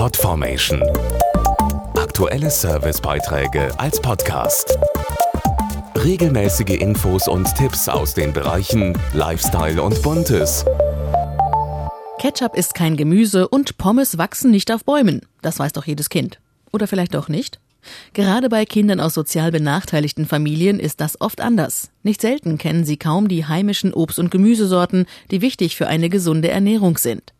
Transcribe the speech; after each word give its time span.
Podformation. 0.00 0.82
Aktuelle 1.94 2.50
Servicebeiträge 2.50 3.70
als 3.78 4.00
Podcast. 4.00 4.78
Regelmäßige 5.94 6.80
Infos 6.80 7.28
und 7.28 7.54
Tipps 7.54 7.86
aus 7.86 8.14
den 8.14 8.32
Bereichen 8.32 8.98
Lifestyle 9.12 9.82
und 9.82 10.00
Buntes. 10.00 10.64
Ketchup 12.18 12.56
ist 12.56 12.72
kein 12.72 12.96
Gemüse 12.96 13.46
und 13.46 13.76
Pommes 13.76 14.16
wachsen 14.16 14.50
nicht 14.50 14.72
auf 14.72 14.86
Bäumen. 14.86 15.20
Das 15.42 15.58
weiß 15.58 15.74
doch 15.74 15.84
jedes 15.84 16.08
Kind. 16.08 16.40
Oder 16.72 16.86
vielleicht 16.86 17.12
doch 17.12 17.28
nicht? 17.28 17.60
Gerade 18.14 18.48
bei 18.48 18.64
Kindern 18.64 19.00
aus 19.00 19.12
sozial 19.12 19.52
benachteiligten 19.52 20.24
Familien 20.24 20.80
ist 20.80 21.02
das 21.02 21.20
oft 21.20 21.42
anders. 21.42 21.90
Nicht 22.02 22.22
selten 22.22 22.56
kennen 22.56 22.86
sie 22.86 22.96
kaum 22.96 23.28
die 23.28 23.44
heimischen 23.44 23.92
Obst- 23.92 24.18
und 24.18 24.30
Gemüsesorten, 24.30 25.04
die 25.30 25.42
wichtig 25.42 25.76
für 25.76 25.88
eine 25.88 26.08
gesunde 26.08 26.48
Ernährung 26.48 26.96
sind. 26.96 27.34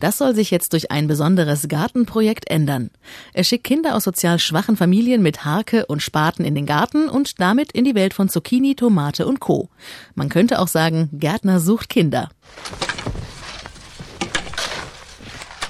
Das 0.00 0.18
soll 0.18 0.34
sich 0.34 0.50
jetzt 0.50 0.72
durch 0.72 0.90
ein 0.90 1.06
besonderes 1.06 1.68
Gartenprojekt 1.68 2.50
ändern. 2.50 2.90
Es 3.32 3.48
schickt 3.48 3.64
Kinder 3.64 3.94
aus 3.94 4.04
sozial 4.04 4.38
schwachen 4.38 4.76
Familien 4.76 5.22
mit 5.22 5.44
Harke 5.44 5.86
und 5.86 6.02
Spaten 6.02 6.44
in 6.44 6.54
den 6.54 6.66
Garten 6.66 7.08
und 7.08 7.40
damit 7.40 7.72
in 7.72 7.84
die 7.84 7.94
Welt 7.94 8.14
von 8.14 8.28
Zucchini, 8.28 8.74
Tomate 8.74 9.26
und 9.26 9.40
Co. 9.40 9.68
Man 10.14 10.28
könnte 10.28 10.58
auch 10.58 10.68
sagen, 10.68 11.08
Gärtner 11.12 11.60
sucht 11.60 11.88
Kinder. 11.88 12.30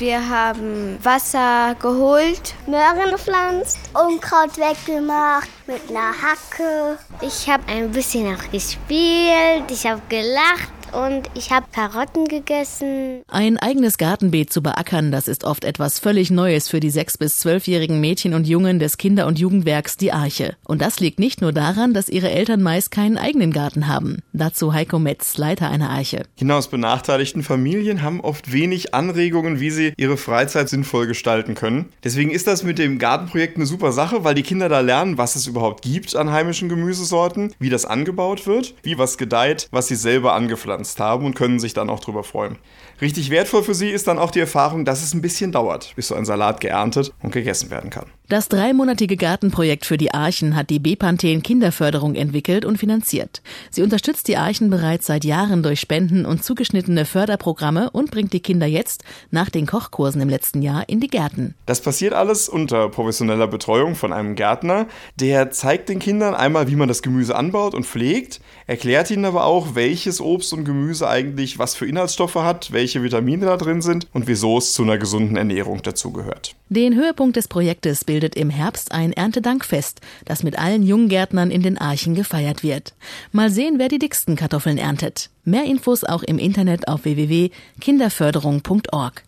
Wir 0.00 0.30
haben 0.30 0.98
Wasser 1.02 1.76
geholt, 1.78 2.54
Möhren 2.66 3.10
gepflanzt, 3.10 3.78
Unkraut 3.92 4.56
weggemacht 4.56 5.50
mit 5.66 5.90
einer 5.90 6.14
Hacke. 6.14 6.98
Ich 7.20 7.46
habe 7.50 7.68
ein 7.68 7.90
bisschen 7.90 8.32
noch 8.32 8.50
gespielt, 8.50 9.70
ich 9.70 9.84
habe 9.84 10.00
gelacht 10.08 10.72
und 10.92 11.28
ich 11.34 11.50
habe 11.50 11.66
Karotten 11.72 12.26
gegessen. 12.26 13.22
Ein 13.28 13.58
eigenes 13.58 13.98
Gartenbeet 13.98 14.52
zu 14.52 14.62
beackern, 14.62 15.12
das 15.12 15.28
ist 15.28 15.44
oft 15.44 15.64
etwas 15.64 15.98
völlig 15.98 16.30
Neues 16.30 16.68
für 16.68 16.80
die 16.80 16.90
sechs 16.90 17.16
bis 17.16 17.36
zwölfjährigen 17.36 18.00
Mädchen 18.00 18.34
und 18.34 18.46
Jungen 18.46 18.78
des 18.78 18.98
Kinder- 18.98 19.26
und 19.26 19.38
Jugendwerks 19.38 19.96
Die 19.96 20.12
Arche. 20.12 20.56
Und 20.64 20.82
das 20.82 21.00
liegt 21.00 21.18
nicht 21.18 21.40
nur 21.40 21.52
daran, 21.52 21.94
dass 21.94 22.08
ihre 22.08 22.30
Eltern 22.30 22.62
meist 22.62 22.90
keinen 22.90 23.18
eigenen 23.18 23.52
Garten 23.52 23.86
haben. 23.86 24.18
Dazu 24.32 24.72
Heiko 24.72 24.98
Metz, 24.98 25.36
Leiter 25.38 25.70
einer 25.70 25.90
Arche. 25.90 26.24
Kinder 26.36 26.56
aus 26.56 26.68
benachteiligten 26.68 27.42
Familien 27.42 28.02
haben 28.02 28.20
oft 28.20 28.52
wenig 28.52 28.94
Anregungen, 28.94 29.60
wie 29.60 29.70
sie 29.70 29.92
ihre 29.96 30.16
Freizeit 30.16 30.68
sinnvoll 30.68 31.06
gestalten 31.06 31.54
können. 31.54 31.92
Deswegen 32.04 32.30
ist 32.30 32.46
das 32.46 32.62
mit 32.62 32.78
dem 32.78 32.98
Gartenprojekt 32.98 33.56
eine 33.56 33.66
super 33.66 33.92
Sache, 33.92 34.24
weil 34.24 34.34
die 34.34 34.42
Kinder 34.42 34.68
da 34.68 34.80
lernen, 34.80 35.18
was 35.18 35.36
es 35.36 35.46
überhaupt 35.46 35.82
gibt 35.82 36.16
an 36.16 36.30
heimischen 36.30 36.68
Gemüsesorten, 36.68 37.54
wie 37.58 37.70
das 37.70 37.86
angebaut 37.86 38.46
wird, 38.46 38.74
wie 38.82 38.98
was 38.98 39.18
gedeiht, 39.18 39.68
was 39.70 39.88
sie 39.88 39.96
selber 39.96 40.34
angepflanzt 40.34 40.79
angepflanzt 40.80 41.00
haben 41.00 41.26
und 41.26 41.34
können 41.34 41.58
sich 41.58 41.74
dann 41.74 41.90
auch 41.90 42.00
drüber 42.00 42.24
freuen. 42.24 42.56
Richtig 43.00 43.30
wertvoll 43.30 43.62
für 43.62 43.74
sie 43.74 43.90
ist 43.90 44.06
dann 44.06 44.18
auch 44.18 44.30
die 44.30 44.40
Erfahrung, 44.40 44.84
dass 44.84 45.02
es 45.02 45.14
ein 45.14 45.22
bisschen 45.22 45.52
dauert, 45.52 45.94
bis 45.96 46.08
so 46.08 46.14
ein 46.14 46.24
Salat 46.24 46.60
geerntet 46.60 47.12
und 47.22 47.32
gegessen 47.32 47.70
werden 47.70 47.90
kann. 47.90 48.06
Das 48.28 48.48
dreimonatige 48.48 49.16
Gartenprojekt 49.16 49.86
für 49.86 49.98
die 49.98 50.14
Archen 50.14 50.54
hat 50.54 50.70
die 50.70 50.78
Bepanthen 50.78 51.42
Kinderförderung 51.42 52.14
entwickelt 52.14 52.64
und 52.64 52.78
finanziert. 52.78 53.42
Sie 53.70 53.82
unterstützt 53.82 54.28
die 54.28 54.36
Archen 54.36 54.70
bereits 54.70 55.06
seit 55.06 55.24
Jahren 55.24 55.64
durch 55.64 55.80
Spenden 55.80 56.24
und 56.24 56.44
zugeschnittene 56.44 57.06
Förderprogramme 57.06 57.90
und 57.90 58.12
bringt 58.12 58.32
die 58.32 58.38
Kinder 58.38 58.66
jetzt 58.66 59.02
nach 59.32 59.50
den 59.50 59.66
Kochkursen 59.66 60.20
im 60.20 60.28
letzten 60.28 60.62
Jahr 60.62 60.88
in 60.88 61.00
die 61.00 61.08
Gärten. 61.08 61.56
Das 61.66 61.80
passiert 61.80 62.12
alles 62.12 62.48
unter 62.48 62.88
professioneller 62.88 63.48
Betreuung 63.48 63.96
von 63.96 64.12
einem 64.12 64.36
Gärtner, 64.36 64.86
der 65.16 65.50
zeigt 65.50 65.88
den 65.88 65.98
Kindern 65.98 66.34
einmal, 66.34 66.68
wie 66.68 66.76
man 66.76 66.86
das 66.86 67.02
Gemüse 67.02 67.34
anbaut 67.34 67.74
und 67.74 67.84
pflegt, 67.84 68.40
erklärt 68.68 69.10
ihnen 69.10 69.24
aber 69.24 69.44
auch, 69.44 69.74
welches 69.74 70.20
Obst 70.20 70.52
und 70.52 70.64
Gemüse 70.70 71.08
eigentlich 71.08 71.58
was 71.58 71.74
für 71.74 71.86
Inhaltsstoffe 71.86 72.36
hat, 72.36 72.72
welche 72.72 73.02
Vitamine 73.02 73.46
da 73.46 73.56
drin 73.56 73.82
sind 73.82 74.06
und 74.12 74.26
wieso 74.26 74.58
es 74.58 74.72
zu 74.72 74.82
einer 74.82 74.98
gesunden 74.98 75.36
Ernährung 75.36 75.82
dazugehört. 75.82 76.54
Den 76.68 76.94
Höhepunkt 76.94 77.36
des 77.36 77.48
Projektes 77.48 78.04
bildet 78.04 78.36
im 78.36 78.50
Herbst 78.50 78.92
ein 78.92 79.12
Erntedankfest, 79.12 80.00
das 80.24 80.42
mit 80.42 80.58
allen 80.58 80.82
Junggärtnern 80.82 81.50
in 81.50 81.62
den 81.62 81.78
Archen 81.78 82.14
gefeiert 82.14 82.62
wird. 82.62 82.94
Mal 83.32 83.50
sehen, 83.50 83.78
wer 83.78 83.88
die 83.88 83.98
dicksten 83.98 84.36
Kartoffeln 84.36 84.78
erntet. 84.78 85.30
Mehr 85.44 85.64
Infos 85.64 86.04
auch 86.04 86.22
im 86.22 86.38
Internet 86.38 86.88
auf 86.88 87.04
www.kinderförderung.org. 87.04 89.22